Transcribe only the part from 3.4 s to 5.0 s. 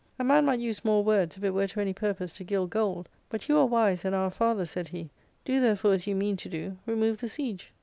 you are wise and are a father," said